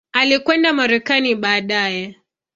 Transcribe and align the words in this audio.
Alikwenda 0.13 0.69
Marekani 0.73 1.31
baadaye. 1.35 2.15